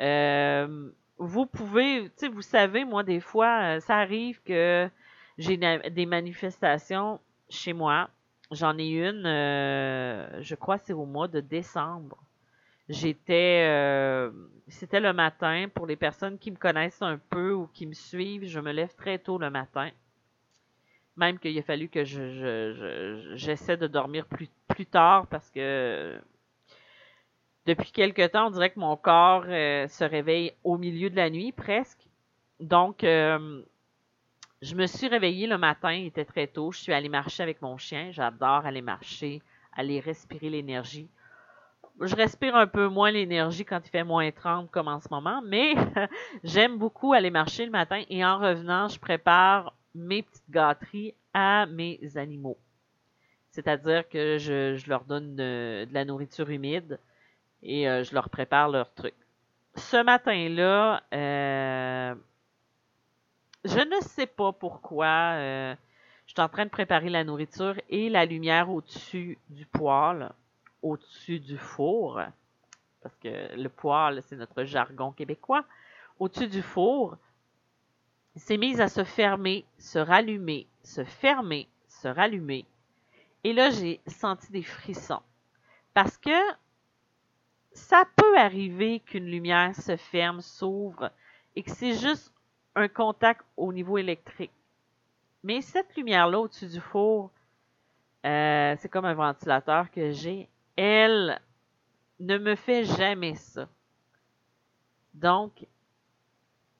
Euh, 0.00 0.90
vous 1.18 1.46
pouvez, 1.46 2.04
tu 2.04 2.12
sais, 2.16 2.28
vous 2.28 2.42
savez, 2.42 2.84
moi, 2.84 3.02
des 3.02 3.20
fois, 3.20 3.76
euh, 3.76 3.80
ça 3.80 3.96
arrive 3.96 4.40
que 4.42 4.88
j'ai 5.36 5.56
des 5.56 6.06
manifestations 6.06 7.20
chez 7.48 7.72
moi. 7.72 8.08
J'en 8.50 8.78
ai 8.78 8.88
une, 8.88 9.24
je 9.24 10.54
crois, 10.54 10.78
c'est 10.78 10.94
au 10.94 11.04
mois 11.04 11.28
de 11.28 11.40
décembre. 11.40 12.16
J'étais, 12.88 14.30
c'était 14.68 15.00
le 15.00 15.12
matin. 15.12 15.66
Pour 15.74 15.86
les 15.86 15.96
personnes 15.96 16.38
qui 16.38 16.50
me 16.50 16.56
connaissent 16.56 17.02
un 17.02 17.18
peu 17.18 17.52
ou 17.52 17.66
qui 17.66 17.86
me 17.86 17.92
suivent, 17.92 18.46
je 18.46 18.58
me 18.58 18.72
lève 18.72 18.94
très 18.94 19.18
tôt 19.18 19.36
le 19.36 19.50
matin. 19.50 19.90
Même 21.18 21.38
qu'il 21.38 21.58
a 21.58 21.62
fallu 21.62 21.88
que 21.88 22.04
je, 22.04 23.34
j'essaie 23.34 23.76
de 23.76 23.88
dormir 23.88 24.24
plus, 24.26 24.48
plus 24.68 24.86
tard 24.86 25.26
parce 25.26 25.50
que 25.50 26.18
depuis 27.66 27.92
quelque 27.92 28.26
temps, 28.26 28.46
on 28.46 28.50
dirait 28.50 28.70
que 28.70 28.80
mon 28.80 28.96
corps 28.96 29.44
euh, 29.46 29.86
se 29.88 30.04
réveille 30.04 30.52
au 30.64 30.78
milieu 30.78 31.10
de 31.10 31.16
la 31.16 31.28
nuit 31.28 31.52
presque. 31.52 32.00
Donc, 32.60 33.04
euh, 33.04 33.62
je 34.62 34.74
me 34.74 34.86
suis 34.86 35.06
réveillée 35.06 35.46
le 35.46 35.58
matin, 35.58 35.92
il 35.92 36.06
était 36.06 36.24
très 36.24 36.46
tôt. 36.46 36.72
Je 36.72 36.78
suis 36.78 36.92
allée 36.92 37.10
marcher 37.10 37.42
avec 37.42 37.60
mon 37.60 37.76
chien. 37.76 38.10
J'adore 38.10 38.64
aller 38.64 38.80
marcher, 38.80 39.42
aller 39.76 40.00
respirer 40.00 40.48
l'énergie. 40.48 41.10
Je 42.00 42.14
respire 42.14 42.56
un 42.56 42.68
peu 42.68 42.88
moins 42.88 43.10
l'énergie 43.10 43.64
quand 43.64 43.80
il 43.84 43.90
fait 43.90 44.04
moins 44.04 44.30
30 44.30 44.70
comme 44.70 44.88
en 44.88 45.00
ce 45.00 45.08
moment, 45.10 45.42
mais 45.44 45.74
j'aime 46.44 46.78
beaucoup 46.78 47.12
aller 47.12 47.30
marcher 47.30 47.64
le 47.64 47.72
matin 47.72 48.02
et 48.08 48.24
en 48.24 48.38
revenant, 48.38 48.88
je 48.88 49.00
prépare 49.00 49.74
mes 49.94 50.22
petites 50.22 50.50
gâteries 50.50 51.14
à 51.32 51.66
mes 51.66 52.00
animaux. 52.16 52.58
C'est-à-dire 53.50 54.08
que 54.08 54.38
je, 54.38 54.88
leur 54.88 55.04
donne 55.04 55.34
de, 55.36 55.86
la 55.90 56.04
nourriture 56.04 56.48
humide 56.50 56.98
et 57.62 57.88
euh, 57.88 58.04
je 58.04 58.14
leur 58.14 58.30
prépare 58.30 58.68
leur 58.68 58.92
truc. 58.94 59.14
Ce 59.74 60.02
matin-là, 60.02 61.02
euh, 61.12 62.14
je 63.64 63.78
ne 63.80 64.00
sais 64.02 64.26
pas 64.26 64.52
pourquoi 64.52 65.32
euh, 65.34 65.74
je 66.26 66.32
suis 66.32 66.40
en 66.40 66.48
train 66.48 66.64
de 66.64 66.70
préparer 66.70 67.08
la 67.08 67.24
nourriture 67.24 67.74
et 67.88 68.08
la 68.08 68.24
lumière 68.24 68.70
au-dessus 68.70 69.38
du 69.48 69.66
poêle, 69.66 70.30
au-dessus 70.82 71.40
du 71.40 71.56
four, 71.56 72.20
parce 73.02 73.16
que 73.16 73.56
le 73.56 73.68
poêle, 73.68 74.22
c'est 74.22 74.36
notre 74.36 74.64
jargon 74.64 75.12
québécois, 75.12 75.64
au-dessus 76.18 76.48
du 76.48 76.62
four, 76.62 77.16
s'est 78.38 78.56
mise 78.56 78.80
à 78.80 78.88
se 78.88 79.04
fermer, 79.04 79.64
se 79.78 79.98
rallumer, 79.98 80.66
se 80.82 81.04
fermer, 81.04 81.68
se 81.88 82.08
rallumer. 82.08 82.66
Et 83.44 83.52
là, 83.52 83.70
j'ai 83.70 84.00
senti 84.06 84.50
des 84.52 84.62
frissons. 84.62 85.22
Parce 85.94 86.18
que 86.18 86.38
ça 87.72 88.04
peut 88.16 88.36
arriver 88.36 89.00
qu'une 89.00 89.26
lumière 89.26 89.74
se 89.74 89.96
ferme, 89.96 90.40
s'ouvre, 90.40 91.10
et 91.56 91.62
que 91.62 91.70
c'est 91.70 91.94
juste 91.94 92.32
un 92.74 92.88
contact 92.88 93.44
au 93.56 93.72
niveau 93.72 93.98
électrique. 93.98 94.52
Mais 95.42 95.60
cette 95.60 95.96
lumière-là 95.96 96.40
au-dessus 96.40 96.68
du 96.68 96.80
four, 96.80 97.30
euh, 98.26 98.74
c'est 98.78 98.88
comme 98.88 99.04
un 99.04 99.14
ventilateur 99.14 99.90
que 99.90 100.10
j'ai, 100.10 100.48
elle 100.76 101.40
ne 102.20 102.38
me 102.38 102.54
fait 102.56 102.84
jamais 102.84 103.34
ça. 103.34 103.68
Donc, 105.14 105.66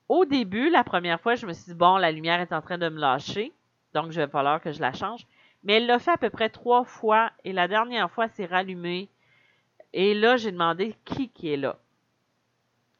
au 0.08 0.24
début, 0.24 0.70
la 0.70 0.84
première 0.84 1.20
fois, 1.20 1.34
je 1.34 1.46
me 1.46 1.52
suis 1.52 1.72
dit, 1.72 1.78
bon, 1.78 1.96
la 1.96 2.12
lumière 2.12 2.40
est 2.40 2.52
en 2.52 2.62
train 2.62 2.78
de 2.78 2.88
me 2.88 2.98
lâcher, 2.98 3.52
donc 3.94 4.10
je 4.10 4.20
vais 4.20 4.28
falloir 4.28 4.60
que 4.60 4.72
je 4.72 4.80
la 4.80 4.92
change. 4.92 5.26
Mais 5.64 5.74
elle 5.74 5.86
l'a 5.86 5.98
fait 5.98 6.12
à 6.12 6.16
peu 6.16 6.30
près 6.30 6.48
trois 6.48 6.84
fois, 6.84 7.30
et 7.44 7.52
la 7.52 7.68
dernière 7.68 8.10
fois, 8.10 8.28
c'est 8.28 8.46
rallumé. 8.46 9.08
Et 9.92 10.14
là, 10.14 10.36
j'ai 10.36 10.52
demandé 10.52 10.94
qui 11.04 11.30
est 11.44 11.56
là. 11.56 11.78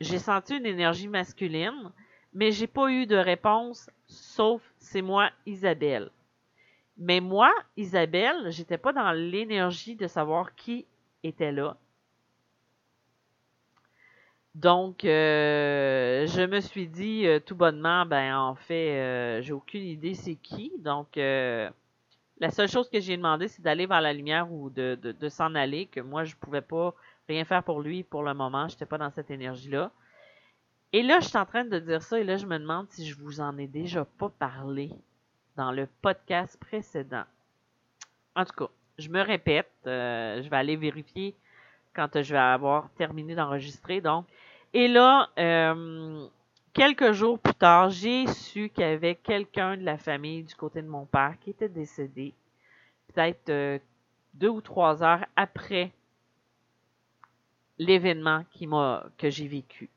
J'ai 0.00 0.18
senti 0.18 0.56
une 0.56 0.66
énergie 0.66 1.08
masculine, 1.08 1.92
mais 2.32 2.52
j'ai 2.52 2.66
pas 2.66 2.90
eu 2.90 3.06
de 3.06 3.16
réponse, 3.16 3.90
sauf 4.06 4.62
c'est 4.78 5.02
moi, 5.02 5.30
Isabelle. 5.46 6.10
Mais 6.98 7.20
moi, 7.20 7.52
Isabelle, 7.76 8.50
j'étais 8.50 8.78
pas 8.78 8.92
dans 8.92 9.12
l'énergie 9.12 9.96
de 9.96 10.06
savoir 10.06 10.54
qui 10.54 10.86
était 11.22 11.52
là. 11.52 11.76
Donc, 14.58 15.04
euh, 15.04 16.26
je 16.26 16.42
me 16.42 16.58
suis 16.58 16.88
dit 16.88 17.28
euh, 17.28 17.38
tout 17.38 17.54
bonnement, 17.54 18.04
ben 18.06 18.36
en 18.36 18.56
fait, 18.56 18.98
euh, 18.98 19.40
j'ai 19.40 19.52
aucune 19.52 19.84
idée 19.84 20.14
c'est 20.14 20.34
qui. 20.34 20.72
Donc, 20.80 21.14
la 21.14 22.50
seule 22.50 22.68
chose 22.68 22.90
que 22.90 22.98
j'ai 22.98 23.16
demandé, 23.16 23.46
c'est 23.46 23.62
d'aller 23.62 23.86
vers 23.86 24.00
la 24.00 24.12
lumière 24.12 24.50
ou 24.52 24.68
de, 24.68 24.96
de, 25.00 25.28
s'en 25.28 25.54
aller, 25.54 25.86
que 25.86 26.00
moi, 26.00 26.24
je 26.24 26.34
pouvais 26.34 26.60
pas 26.60 26.92
rien 27.28 27.44
faire 27.44 27.62
pour 27.62 27.80
lui 27.80 28.02
pour 28.02 28.24
le 28.24 28.34
moment. 28.34 28.66
Je 28.66 28.74
n'étais 28.74 28.86
pas 28.86 28.98
dans 28.98 29.10
cette 29.10 29.30
énergie-là. 29.30 29.92
Et 30.92 31.04
là, 31.04 31.20
je 31.20 31.28
suis 31.28 31.38
en 31.38 31.46
train 31.46 31.64
de 31.64 31.78
dire 31.78 32.02
ça, 32.02 32.18
et 32.18 32.24
là, 32.24 32.36
je 32.36 32.46
me 32.46 32.58
demande 32.58 32.88
si 32.90 33.06
je 33.06 33.14
vous 33.14 33.40
en 33.40 33.56
ai 33.58 33.68
déjà 33.68 34.04
pas 34.04 34.28
parlé 34.28 34.90
dans 35.54 35.70
le 35.70 35.86
podcast 36.02 36.58
précédent. 36.58 37.24
En 38.34 38.44
tout 38.44 38.56
cas, 38.64 38.72
je 38.98 39.08
me 39.08 39.20
répète, 39.22 39.70
je 39.84 40.48
vais 40.48 40.56
aller 40.56 40.74
vérifier 40.74 41.36
quand 41.94 42.22
je 42.22 42.32
vais 42.32 42.40
avoir 42.40 42.90
terminé 42.90 43.36
d'enregistrer. 43.36 44.00
Donc, 44.00 44.26
et 44.74 44.88
là, 44.88 45.30
euh, 45.38 46.26
quelques 46.72 47.12
jours 47.12 47.38
plus 47.38 47.54
tard, 47.54 47.90
j'ai 47.90 48.26
su 48.26 48.68
qu'il 48.70 48.84
y 48.84 48.86
avait 48.86 49.14
quelqu'un 49.14 49.76
de 49.76 49.84
la 49.84 49.96
famille 49.96 50.42
du 50.42 50.54
côté 50.54 50.82
de 50.82 50.88
mon 50.88 51.06
père 51.06 51.34
qui 51.40 51.50
était 51.50 51.68
décédé, 51.68 52.34
peut-être 53.08 53.48
euh, 53.48 53.78
deux 54.34 54.48
ou 54.48 54.60
trois 54.60 55.02
heures 55.02 55.24
après 55.36 55.92
l'événement 57.78 58.44
que 59.16 59.30
j'ai 59.30 59.48
vécu. 59.48 59.88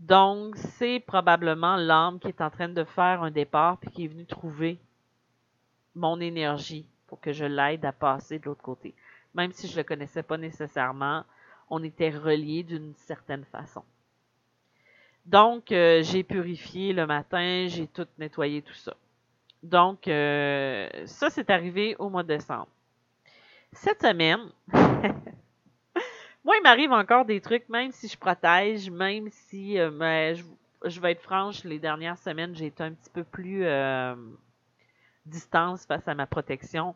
Donc, 0.00 0.56
c'est 0.56 1.00
probablement 1.00 1.76
l'âme 1.76 2.18
qui 2.18 2.28
est 2.28 2.40
en 2.40 2.50
train 2.50 2.68
de 2.68 2.84
faire 2.84 3.22
un 3.22 3.30
départ 3.30 3.78
puis 3.78 3.90
qui 3.90 4.04
est 4.04 4.08
venue 4.08 4.26
trouver 4.26 4.78
mon 5.94 6.20
énergie 6.20 6.86
pour 7.06 7.20
que 7.20 7.32
je 7.32 7.44
l'aide 7.44 7.84
à 7.84 7.92
passer 7.92 8.38
de 8.38 8.44
l'autre 8.44 8.62
côté. 8.62 8.94
Même 9.34 9.52
si 9.52 9.66
je 9.68 9.72
ne 9.72 9.78
le 9.78 9.84
connaissais 9.84 10.22
pas 10.22 10.36
nécessairement, 10.36 11.24
on 11.68 11.82
était 11.82 12.10
reliés 12.10 12.62
d'une 12.62 12.94
certaine 12.94 13.44
façon. 13.44 13.82
Donc, 15.26 15.72
euh, 15.72 16.02
j'ai 16.04 16.22
purifié 16.22 16.92
le 16.92 17.06
matin, 17.06 17.66
j'ai 17.68 17.88
tout 17.88 18.06
nettoyé, 18.18 18.62
tout 18.62 18.74
ça. 18.74 18.96
Donc, 19.62 20.06
euh, 20.06 20.88
ça, 21.06 21.30
c'est 21.30 21.50
arrivé 21.50 21.96
au 21.98 22.08
mois 22.08 22.22
de 22.22 22.28
décembre. 22.28 22.68
Cette 23.72 24.02
semaine, 24.02 24.38
moi, 26.44 26.54
il 26.56 26.62
m'arrive 26.62 26.92
encore 26.92 27.24
des 27.24 27.40
trucs, 27.40 27.68
même 27.68 27.90
si 27.90 28.06
je 28.06 28.16
protège, 28.16 28.88
même 28.88 29.28
si, 29.30 29.80
euh, 29.80 29.90
ben, 29.90 30.36
je, 30.84 31.00
vais 31.00 31.12
être 31.12 31.22
franche, 31.22 31.64
les 31.64 31.80
dernières 31.80 32.18
semaines, 32.18 32.54
j'ai 32.54 32.66
été 32.66 32.84
un 32.84 32.92
petit 32.92 33.10
peu 33.10 33.24
plus 33.24 33.66
distance 35.26 35.84
face 35.86 36.06
à 36.06 36.14
ma 36.14 36.26
protection. 36.26 36.94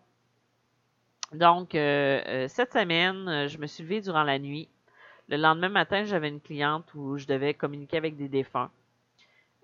Donc, 1.32 1.74
euh, 1.74 2.20
euh, 2.26 2.48
cette 2.48 2.72
semaine, 2.72 3.28
euh, 3.28 3.48
je 3.48 3.58
me 3.58 3.66
suis 3.66 3.84
levée 3.84 4.00
durant 4.00 4.24
la 4.24 4.38
nuit. 4.38 4.68
Le 5.28 5.36
lendemain 5.36 5.68
matin, 5.68 6.04
j'avais 6.04 6.28
une 6.28 6.40
cliente 6.40 6.92
où 6.94 7.16
je 7.18 7.26
devais 7.26 7.54
communiquer 7.54 7.98
avec 7.98 8.16
des 8.16 8.28
défunts. 8.28 8.70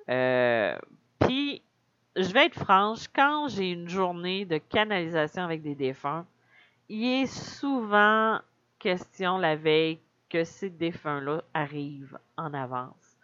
Puis, 0.06 1.62
je 2.14 2.32
vais 2.32 2.46
être 2.46 2.58
franche, 2.58 3.08
quand 3.08 3.48
j'ai 3.48 3.72
une 3.72 3.88
journée 3.88 4.44
de 4.44 4.58
canalisation 4.58 5.42
avec 5.42 5.62
des 5.62 5.74
défunts, 5.74 6.24
il 6.88 7.22
est 7.22 7.26
souvent 7.26 8.38
question 8.78 9.38
la 9.38 9.56
veille 9.56 9.98
que 10.30 10.44
ces 10.44 10.70
défunts-là 10.70 11.42
arrivent 11.52 12.18
en 12.36 12.54
avance 12.54 13.16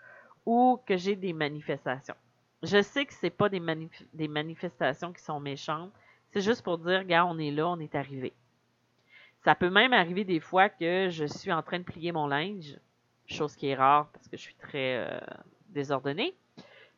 ou 0.44 0.80
que 0.84 0.96
j'ai 0.96 1.14
des 1.14 1.32
manifestations. 1.32 2.16
Je 2.64 2.82
sais 2.82 3.06
que 3.06 3.14
c'est 3.14 3.30
pas 3.30 3.48
des, 3.48 3.62
des 4.12 4.28
manifestations 4.28 5.12
qui 5.12 5.22
sont 5.22 5.38
méchantes, 5.38 5.92
c'est 6.32 6.40
juste 6.40 6.62
pour 6.62 6.78
dire, 6.78 7.04
gars, 7.04 7.26
on 7.26 7.38
est 7.38 7.50
là, 7.50 7.68
on 7.68 7.78
est 7.78 7.94
arrivé. 7.94 8.32
Ça 9.44 9.54
peut 9.54 9.70
même 9.70 9.92
arriver 9.92 10.24
des 10.24 10.40
fois 10.40 10.68
que 10.68 11.08
je 11.10 11.24
suis 11.24 11.52
en 11.52 11.62
train 11.62 11.78
de 11.78 11.84
plier 11.84 12.12
mon 12.12 12.26
linge, 12.26 12.78
chose 13.26 13.56
qui 13.56 13.68
est 13.68 13.74
rare 13.74 14.08
parce 14.12 14.28
que 14.28 14.36
je 14.36 14.42
suis 14.42 14.54
très 14.54 14.96
euh, 14.98 15.20
désordonnée. 15.68 16.34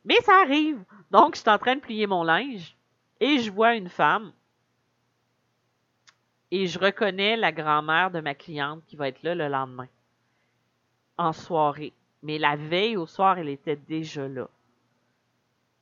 Mais 0.05 0.19
ça 0.21 0.41
arrive. 0.41 0.83
Donc, 1.11 1.35
je 1.35 1.41
suis 1.41 1.49
en 1.49 1.57
train 1.57 1.75
de 1.75 1.81
plier 1.81 2.07
mon 2.07 2.23
linge 2.23 2.77
et 3.19 3.39
je 3.39 3.51
vois 3.51 3.75
une 3.75 3.89
femme 3.89 4.31
et 6.51 6.67
je 6.67 6.79
reconnais 6.79 7.35
la 7.35 7.51
grand-mère 7.51 8.11
de 8.11 8.21
ma 8.21 8.35
cliente 8.35 8.83
qui 8.85 8.95
va 8.95 9.07
être 9.07 9.23
là 9.23 9.35
le 9.35 9.47
lendemain, 9.47 9.87
en 11.17 11.33
soirée. 11.33 11.93
Mais 12.21 12.37
la 12.37 12.55
veille 12.55 12.97
au 12.97 13.07
soir, 13.07 13.39
elle 13.39 13.49
était 13.49 13.75
déjà 13.75 14.27
là. 14.27 14.47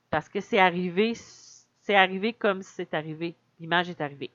Parce 0.09 0.29
que 0.29 0.39
c'est 0.39 0.59
arrivé, 0.59 1.13
c'est 1.15 1.95
arrivé 1.95 2.33
comme 2.33 2.61
c'est 2.61 2.93
arrivé 2.93 3.35
l'image 3.63 3.89
est 3.89 4.01
arrivée. 4.01 4.29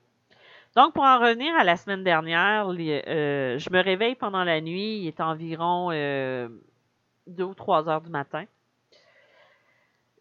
Donc, 0.75 0.93
pour 0.93 1.03
en 1.03 1.19
revenir 1.19 1.55
à 1.55 1.63
la 1.63 1.77
semaine 1.77 2.03
dernière, 2.03 2.67
euh, 2.67 3.59
je 3.59 3.69
me 3.69 3.79
réveille 3.79 4.15
pendant 4.15 4.43
la 4.43 4.59
nuit. 4.59 5.01
Il 5.01 5.07
est 5.07 5.21
environ 5.21 5.89
euh, 5.91 6.49
2 7.27 7.43
ou 7.43 7.53
3 7.53 7.87
heures 7.89 8.01
du 8.01 8.09
matin. 8.09 8.45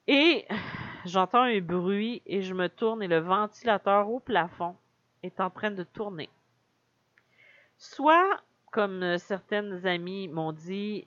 Et 0.07 0.47
j'entends 1.07 1.43
un 1.43 1.61
bruit 1.61 2.23
et 2.27 2.43
je 2.43 2.53
me 2.53 2.69
tourne 2.69 3.03
et 3.03 3.09
le 3.09 3.19
ventilateur 3.19 4.11
au 4.11 4.21
plafond 4.21 4.77
est 5.23 5.41
en 5.41 5.49
train 5.49 5.71
de 5.71 5.85
tourner. 5.85 6.29
Soit, 7.79 8.41
comme 8.71 9.17
certaines 9.17 9.87
amies 9.87 10.29
m'ont 10.29 10.53
dit, 10.53 11.07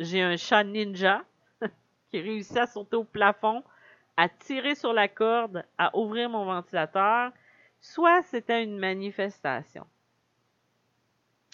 j'ai 0.00 0.22
un 0.22 0.36
chat 0.36 0.64
ninja 0.64 1.22
qui 2.10 2.20
réussit 2.20 2.56
à 2.56 2.66
sauter 2.66 2.96
au 2.96 3.04
plafond, 3.04 3.62
à 4.18 4.28
tirer 4.28 4.74
sur 4.74 4.92
la 4.92 5.06
corde, 5.06 5.64
à 5.78 5.96
ouvrir 5.96 6.28
mon 6.28 6.44
ventilateur, 6.44 7.30
soit 7.80 8.20
c'était 8.22 8.64
une 8.64 8.76
manifestation. 8.76 9.86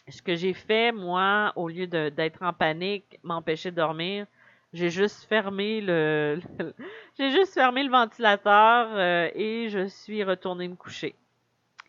Ce 0.09 0.23
que 0.23 0.35
j'ai 0.35 0.55
fait, 0.55 0.91
moi, 0.91 1.53
au 1.57 1.69
lieu 1.69 1.87
d'être 1.87 2.43
en 2.43 2.55
panique, 2.55 3.19
m'empêcher 3.23 3.71
de 3.71 3.77
dormir, 3.77 4.27
j'ai 4.73 4.89
juste 4.89 5.25
fermé 5.29 5.83
le, 5.83 6.41
j'ai 7.19 7.31
juste 7.33 7.53
fermé 7.53 7.83
le 7.83 7.91
ventilateur 7.91 8.89
euh, 8.93 9.29
et 9.35 9.69
je 9.69 9.87
suis 9.87 10.25
retournée 10.25 10.67
me 10.67 10.75
coucher. 10.75 11.15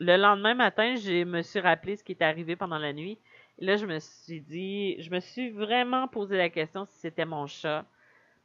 Le 0.02 0.18
lendemain 0.18 0.56
matin, 0.56 0.96
je 0.96 1.24
me 1.24 1.42
suis 1.42 1.62
rappelé 1.62 1.96
ce 1.96 2.04
qui 2.04 2.12
est 2.12 2.22
arrivé 2.22 2.58
pendant 2.58 2.78
la 2.78 2.92
nuit. 2.92 3.18
Et 3.60 3.66
là, 3.66 3.78
je 3.78 3.86
me 3.86 4.00
suis 4.00 4.42
dit, 4.42 5.02
je 5.02 5.10
me 5.10 5.22
suis 5.22 5.52
vraiment 5.52 6.10
posé 6.10 6.36
la 6.36 6.50
question 6.50 6.84
si 6.84 7.00
c'était 7.00 7.24
mon 7.24 7.48
chat. 7.48 7.86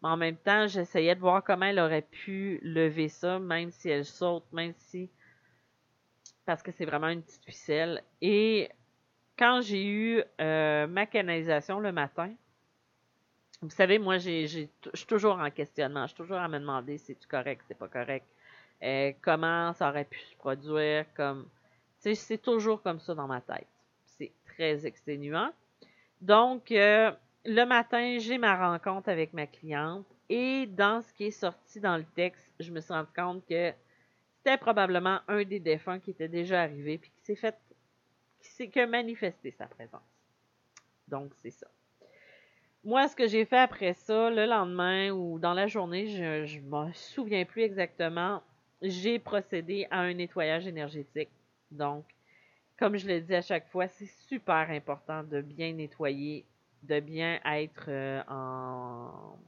Mais 0.02 0.08
en 0.08 0.16
même 0.16 0.36
temps, 0.36 0.66
j'essayais 0.66 1.14
de 1.14 1.20
voir 1.20 1.44
comment 1.44 1.66
elle 1.66 1.78
aurait 1.78 2.06
pu 2.10 2.58
lever 2.62 3.08
ça, 3.08 3.38
même 3.38 3.70
si 3.70 3.90
elle 3.90 4.04
saute, 4.04 4.44
même 4.52 4.72
si. 4.76 5.10
Parce 6.46 6.62
que 6.62 6.72
c'est 6.72 6.86
vraiment 6.86 7.08
une 7.08 7.22
petite 7.22 7.44
ficelle. 7.44 8.02
Et 8.22 8.70
quand 9.38 9.60
j'ai 9.60 9.86
eu 9.86 10.22
euh, 10.40 10.86
ma 10.86 11.06
canalisation 11.06 11.80
le 11.80 11.92
matin, 11.92 12.32
vous 13.62 13.70
savez, 13.70 13.98
moi, 13.98 14.16
je 14.16 14.46
suis 14.46 15.06
toujours 15.06 15.38
en 15.38 15.50
questionnement. 15.50 16.02
Je 16.02 16.08
suis 16.08 16.16
toujours 16.16 16.38
à 16.38 16.48
me 16.48 16.58
demander 16.58 16.96
si 16.96 17.14
c'est 17.18 17.26
correct, 17.26 17.62
c'est 17.68 17.76
pas 17.76 17.88
correct? 17.88 18.26
Euh, 18.82 19.12
comment 19.20 19.74
ça 19.74 19.90
aurait 19.90 20.06
pu 20.06 20.18
se 20.18 20.34
produire, 20.36 21.04
comme. 21.14 21.46
C'est 21.98 22.40
toujours 22.40 22.80
comme 22.80 22.98
ça 22.98 23.14
dans 23.14 23.26
ma 23.26 23.42
tête. 23.42 23.66
C'est 24.06 24.32
très 24.46 24.86
exténuant. 24.86 25.52
Donc, 26.22 26.72
euh, 26.72 27.12
le 27.44 27.64
matin, 27.64 28.18
j'ai 28.18 28.38
ma 28.38 28.56
rencontre 28.56 29.08
avec 29.08 29.32
ma 29.32 29.46
cliente 29.46 30.06
et 30.28 30.66
dans 30.66 31.02
ce 31.02 31.12
qui 31.12 31.24
est 31.24 31.30
sorti 31.30 31.80
dans 31.80 31.96
le 31.96 32.04
texte, 32.04 32.50
je 32.60 32.70
me 32.70 32.80
suis 32.80 32.92
rendu 32.92 33.10
compte 33.14 33.44
que 33.46 33.72
c'était 34.36 34.58
probablement 34.58 35.20
un 35.28 35.44
des 35.44 35.60
défunts 35.60 35.98
qui 36.00 36.10
était 36.10 36.28
déjà 36.28 36.62
arrivé 36.62 36.98
puis 36.98 37.10
qui 37.10 37.24
s'est 37.24 37.36
fait, 37.36 37.56
qui 38.40 38.48
s'est 38.48 38.86
manifesté 38.86 39.50
sa 39.50 39.66
présence. 39.66 40.00
Donc, 41.08 41.32
c'est 41.42 41.50
ça. 41.50 41.66
Moi, 42.84 43.08
ce 43.08 43.16
que 43.16 43.26
j'ai 43.26 43.44
fait 43.44 43.58
après 43.58 43.92
ça, 43.92 44.30
le 44.30 44.46
lendemain 44.46 45.10
ou 45.10 45.38
dans 45.38 45.52
la 45.52 45.66
journée, 45.66 46.06
je 46.06 46.58
ne 46.58 46.86
me 46.86 46.92
souviens 46.94 47.44
plus 47.44 47.62
exactement, 47.62 48.42
j'ai 48.80 49.18
procédé 49.18 49.86
à 49.90 50.00
un 50.00 50.14
nettoyage 50.14 50.66
énergétique. 50.66 51.28
Donc, 51.70 52.04
comme 52.78 52.96
je 52.96 53.06
le 53.06 53.20
dis 53.20 53.34
à 53.34 53.42
chaque 53.42 53.68
fois, 53.68 53.88
c'est 53.88 54.06
super 54.06 54.70
important 54.70 55.22
de 55.22 55.42
bien 55.42 55.74
nettoyer, 55.74 56.46
de 56.82 57.00
bien 57.00 57.40
être 57.44 57.86
euh, 57.88 58.22
en 58.28 59.38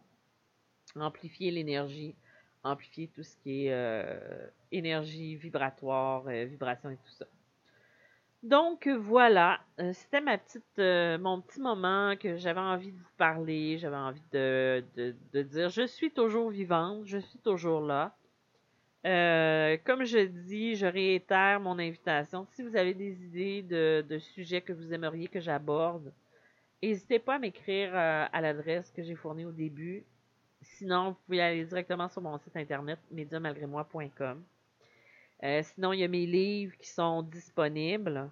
amplifier 0.97 1.51
l'énergie, 1.51 2.15
amplifier 2.63 3.09
tout 3.09 3.23
ce 3.23 3.37
qui 3.39 3.67
est 3.67 3.73
euh, 3.73 4.47
énergie 4.71 5.37
vibratoire, 5.37 6.25
euh, 6.29 6.45
vibration 6.45 6.91
et 6.91 6.97
tout 6.97 7.13
ça. 7.13 7.27
Donc 8.43 8.89
voilà, 8.89 9.61
c'était 9.93 10.21
ma 10.21 10.37
petite, 10.37 10.79
mon 11.23 11.41
petit 11.41 11.61
moment 11.61 12.17
que 12.17 12.37
j'avais 12.37 12.59
envie 12.59 12.91
de 12.91 12.99
vous 12.99 13.17
parler, 13.17 13.79
j'avais 13.79 13.95
envie 13.95 14.23
de, 14.33 14.83
dire, 15.33 15.69
je 15.69 15.87
suis 15.87 16.11
toujours 16.11 16.51
vivante, 16.51 17.07
je 17.07 17.19
suis 17.19 17.39
toujours 17.39 17.83
là. 17.83 18.17
Comme 19.05 20.05
je 20.05 20.27
dis, 20.27 20.75
je 20.75 20.87
réitère 20.87 21.61
mon 21.61 21.79
invitation. 21.79 22.45
Si 22.51 22.65
vous 22.65 22.75
avez 22.75 22.95
des 22.95 23.13
idées 23.27 23.63
de 23.63 24.19
sujets 24.19 24.61
que 24.61 24.73
vous 24.73 24.93
aimeriez 24.93 25.29
que 25.29 25.39
j'aborde, 25.39 26.13
n'hésitez 26.83 27.19
pas 27.19 27.37
à 27.37 27.39
m'écrire 27.39 27.95
à 27.95 28.41
l'adresse 28.41 28.91
que 28.91 29.03
j'ai 29.03 29.15
fournie 29.15 29.45
au 29.45 29.53
début. 29.53 30.05
Sinon, 30.63 31.11
vous 31.11 31.17
pouvez 31.27 31.41
aller 31.41 31.65
directement 31.65 32.09
sur 32.09 32.23
mon 32.23 32.39
site 32.39 32.57
internet 32.57 32.99
médiamalgrémoi.com. 33.11 34.45
Euh, 35.45 35.63
sinon, 35.63 35.93
il 35.93 36.01
y 36.01 36.05
a 36.05 36.09
mes 36.09 36.27
livres 36.27 36.77
qui 36.79 36.89
sont 36.89 37.23
disponibles 37.23 38.31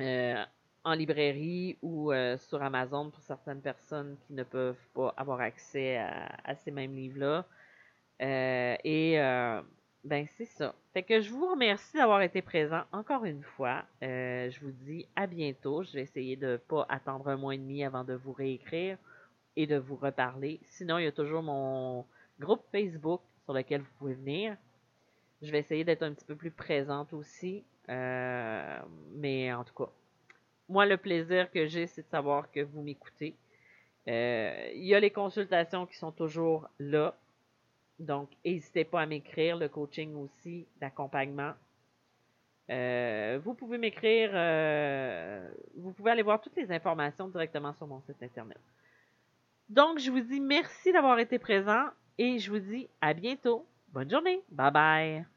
euh, 0.00 0.44
en 0.82 0.92
librairie 0.92 1.78
ou 1.82 2.12
euh, 2.12 2.36
sur 2.36 2.60
Amazon 2.62 3.10
pour 3.10 3.22
certaines 3.22 3.60
personnes 3.60 4.16
qui 4.26 4.32
ne 4.32 4.42
peuvent 4.42 4.88
pas 4.92 5.14
avoir 5.16 5.40
accès 5.40 5.98
à, 5.98 6.54
ces 6.56 6.72
mêmes 6.72 6.94
livres-là. 6.94 7.46
et 8.20 9.18
ben 10.04 10.26
c'est 10.36 10.44
ça. 10.44 10.74
Fait 10.92 11.02
que 11.02 11.20
je 11.20 11.30
vous 11.30 11.50
remercie 11.50 11.96
d'avoir 11.96 12.22
été 12.22 12.42
présent 12.42 12.82
encore 12.92 13.24
une 13.24 13.42
fois. 13.42 13.84
je 14.02 14.60
vous 14.60 14.70
dis 14.70 15.06
à 15.16 15.26
bientôt. 15.26 15.82
Je 15.82 15.92
vais 15.92 16.02
essayer 16.02 16.36
de 16.36 16.52
ne 16.52 16.56
pas 16.56 16.86
attendre 16.88 17.28
un 17.28 17.36
mois 17.36 17.54
et 17.54 17.58
demi 17.58 17.84
avant 17.84 18.04
de 18.04 18.14
vous 18.14 18.32
réécrire 18.32 18.98
et 19.56 19.66
de 19.66 19.76
vous 19.76 19.96
reparler. 19.96 20.60
Sinon, 20.64 20.98
il 20.98 21.04
y 21.04 21.08
a 21.08 21.12
toujours 21.12 21.42
mon 21.42 22.04
groupe 22.38 22.62
Facebook 22.72 23.20
sur 23.44 23.54
lequel 23.54 23.80
vous 23.80 23.92
pouvez 23.98 24.14
venir. 24.14 24.56
Je 25.42 25.50
vais 25.50 25.58
essayer 25.58 25.84
d'être 25.84 26.02
un 26.02 26.12
petit 26.12 26.24
peu 26.24 26.36
plus 26.36 26.50
présente 26.50 27.12
aussi. 27.12 27.64
Euh, 27.88 28.78
mais 29.12 29.52
en 29.52 29.64
tout 29.64 29.74
cas, 29.74 29.90
moi, 30.68 30.86
le 30.86 30.96
plaisir 30.96 31.50
que 31.50 31.66
j'ai, 31.66 31.86
c'est 31.86 32.02
de 32.02 32.08
savoir 32.08 32.50
que 32.50 32.60
vous 32.60 32.82
m'écoutez. 32.82 33.34
Euh, 34.08 34.70
il 34.74 34.84
y 34.84 34.94
a 34.94 35.00
les 35.00 35.10
consultations 35.10 35.86
qui 35.86 35.96
sont 35.96 36.12
toujours 36.12 36.68
là. 36.78 37.16
Donc, 37.98 38.30
n'hésitez 38.44 38.84
pas 38.84 39.02
à 39.02 39.06
m'écrire, 39.06 39.56
le 39.56 39.68
coaching 39.68 40.14
aussi, 40.16 40.66
l'accompagnement. 40.80 41.52
Euh, 42.70 43.38
vous 43.44 43.54
pouvez 43.54 43.78
m'écrire, 43.78 44.30
vous 45.76 45.92
pouvez 45.92 46.10
aller 46.10 46.22
voir 46.22 46.40
toutes 46.40 46.56
les 46.56 46.72
informations 46.72 47.28
directement 47.28 47.74
sur 47.74 47.86
mon 47.86 48.00
site 48.00 48.22
internet. 48.22 48.60
Donc, 49.68 49.98
je 49.98 50.10
vous 50.10 50.20
dis 50.20 50.40
merci 50.40 50.92
d'avoir 50.92 51.18
été 51.18 51.38
présent 51.38 51.86
et 52.18 52.38
je 52.38 52.50
vous 52.50 52.58
dis 52.58 52.88
à 53.00 53.14
bientôt. 53.14 53.66
Bonne 53.88 54.10
journée. 54.10 54.42
Bye 54.50 54.72
bye. 54.72 55.33